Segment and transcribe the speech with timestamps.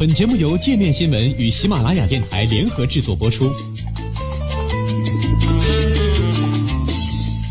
[0.00, 3.52] 本节目由界面新闻与喜马拉雅电台联合制作播出。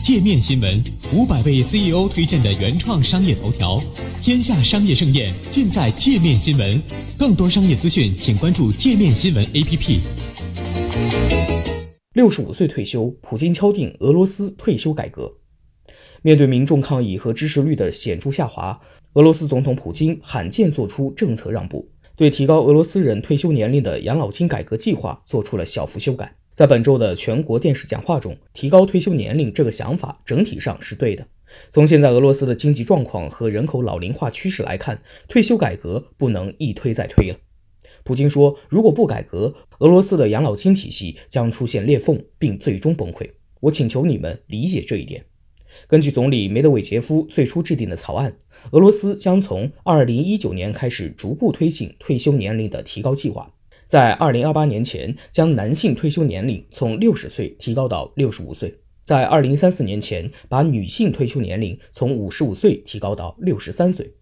[0.02, 0.84] 界面新闻
[1.14, 3.80] 五百位 CEO 推荐的原创商业头条，
[4.20, 6.82] 天下商业盛宴尽在界面新闻。
[7.20, 10.00] 更多商业资讯，请关注界面新闻 APP。
[12.14, 15.32] 六十五岁退休，普京敲定俄罗斯退休改革。
[16.24, 18.82] 面对民众抗议和支持率的显著下滑，
[19.14, 21.88] 俄罗斯总统普京罕见做出政策让步，
[22.20, 26.36] 对提高俄罗斯人退休年龄的养老金改革计划做出了小幅修改。
[26.54, 31.26] 在本周的全国电视讲话中，提高退休年龄这个想法整体上是对的。
[31.72, 37.38] 从现在俄罗斯的经济状况和人口老龄化趋势来看，退休改革不能一推再推了。
[38.04, 43.30] 普京说，如果不改革，俄罗斯的养老金体系将出现裂缝，并最终崩溃。
[43.62, 45.24] 我请求你们理解这一点。
[45.88, 48.38] 根据总理梅德韦杰夫最初制定的草案，
[48.72, 53.54] 俄罗斯将从2019年开始逐步推进退休年龄的提高计划。
[53.86, 58.70] 在二零二八年前，将男性退休年龄从六十岁提高到六十五岁；
[59.04, 64.14] 在二零三四年前，把女性退休年龄从五十五岁提高到六十三岁。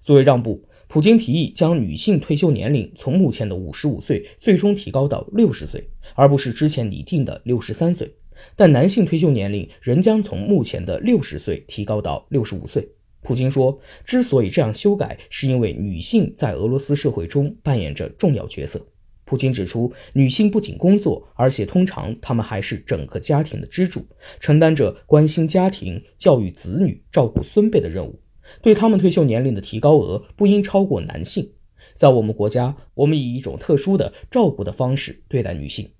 [0.00, 8.14] 作为让步，普京提议将女性退休年龄从目前的五十五岁最终提高到六十岁，而不是之前拟定的六十三岁。
[8.54, 12.88] 但男性退休年龄仍将从目前的六十岁提高到六十五岁。
[13.22, 18.86] 普京说，之所以这样修改，是因为女性在俄罗斯社会中扮演着重要角色。
[19.24, 24.06] 普京指出，女性不仅工作，而且通常她们还是整个家庭的支柱，
[24.38, 28.20] 承担着关心家庭、教育子女、照顾孙辈的任务。
[28.62, 31.50] 对他们退休年龄的提高额不应超过男性。
[31.96, 35.90] 在我们国家，我们以一种特殊的照顾的方式对待女性。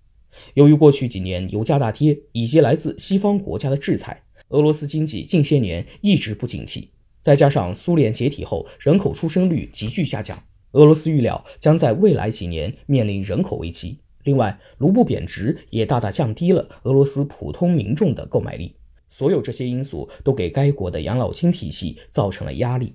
[0.54, 10.42] 由于过去几年油价大跌以及来自西方国家的制裁，俄罗斯经济近些年一直不景气，再加上苏联解体后人口出生率急剧下降。
[10.72, 13.98] 俄罗斯预料将在未来几年面临人口危机。
[14.24, 18.74] 另外，卢布贬值也大大降低了俄罗斯普通民众的购买力。
[19.08, 22.92] 所有这些因素都给该国的养老金体系造成了压力。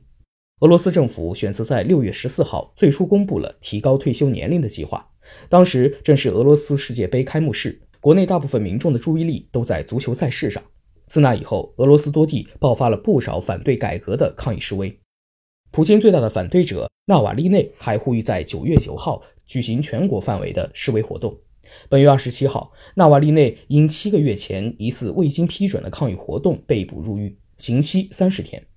[0.62, 5.10] 俄罗斯政府选择在六月十四号最初公布了提高退休年龄的计划。
[5.50, 10.62] 当时正是俄罗斯世界杯开幕式，国内大部分民众的注意力都在足球赛事上。
[11.08, 14.96] 自那以后，俄罗斯多地爆发了不少反对改革的抗议示威。
[15.72, 21.36] 普京最大的反对者纳瓦利内还呼吁在九月九号举行全国范围的示威活动。
[21.90, 28.68] 本月二十七号，纳瓦利内因七个月前疑似未经批准的抗议活动被捕入狱，刑期三十天。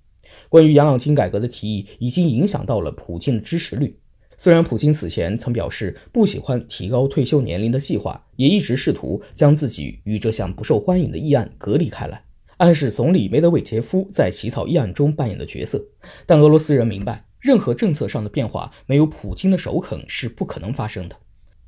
[0.49, 3.99] 关于养老金改革的提议已经影响到了普京的支持率。
[4.37, 12.21] 虽然普京此前曾表示不喜欢提高退休年龄的计划，也一直试图将自己与这项不受欢迎的议案隔离开来。
[12.57, 15.81] 暗示总理梅德韦杰夫在起草议案中扮演的角色，
[16.25, 21.15] 但俄罗斯人明白，任何政策上的变化没有普京的首肯是不可能发生的。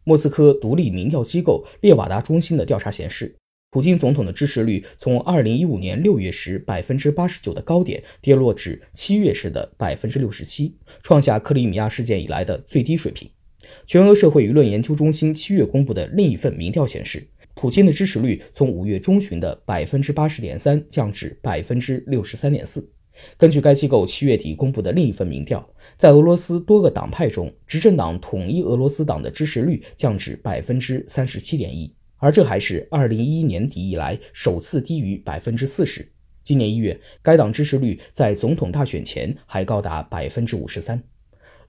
[0.04, 3.36] 莫斯科独立民调机构列瓦达中心的调查显示，
[3.70, 13.30] 普京总统的支持率从2015年6月时百分之八十九的高点跌落至七月时的百分之六十七，创下克里米亚事件以来的最低水平。
[13.86, 17.28] 全俄社会舆论研究中心七月公布的另一份民调显示。
[17.60, 22.88] 普京的支持率从五月中旬的百分之八十点三降至百分之六十三点四。
[23.36, 25.68] 根据该机构七月底公布的另一份民调，
[25.98, 36.12] 在俄罗斯多个党派中，执政党统一俄罗斯党的支持率降至百分之三十七点一，而这还是二零一一年底以来首次低于百分之四十。
[36.44, 41.04] 今年一月，该党支持率在总统大选前还高达百分之五十三。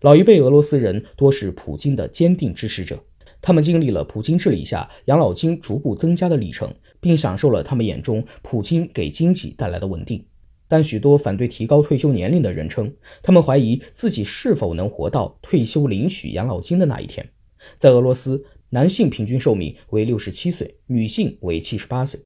[0.03, 3.05] 老一辈俄罗斯人多是普京的坚定支持者。
[3.41, 10.25] 他们经历了普京治理下养老金逐步增加的历程，并享受了他们眼中普京给经济带来的稳定。
[10.67, 12.93] 但许多反对提高退休年龄的人称，
[13.23, 17.29] 他们怀疑自己是否能活到退休领取养老金的那一天。
[17.77, 22.21] 在俄罗斯，男性平均寿命为六十七岁，女性为七十八岁。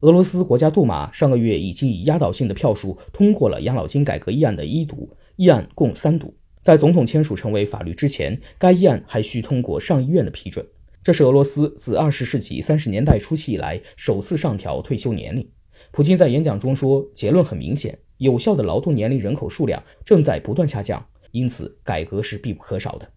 [0.00, 6.36] 俄罗斯国家杜马上个月已经以压倒性的票数通过了养老金改革议案的一读，议案共三读。
[6.60, 10.66] 在总统签署成为法律之前，该议案还需通过上议院的批准。
[11.02, 15.48] 这是俄罗斯自二十世纪三十年代初期以来首次上调退休年龄。
[15.92, 23.08] 普京在演讲中说：“结论很明显，有效的劳动年龄人口数量正在不断下降，因此改革是必不可少的。”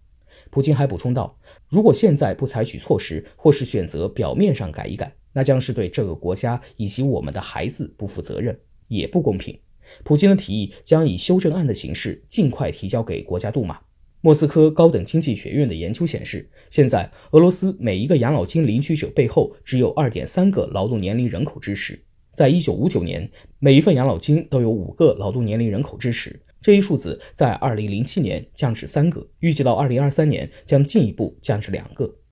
[0.50, 8.58] 普京还补充道：“如果现在不采取措施，或是选择表面上改一改，那将是对这个国家以及我们的孩子不负责任，
[8.88, 9.58] 也不公平。”
[10.04, 13.80] 普京的提议将以修正案的形式尽快提交给国家杜马。
[14.20, 22.04] 莫斯科高等经济学院的研究显示，现在俄罗斯每一个养老金领取者背后只有二点三个劳动年龄人口支持。
[22.32, 32.17] 在一九五九年，每一份养老金都有五个劳动年龄人口支持，这一数字在2007年降至三个，预计到2023年将进一步降至两个。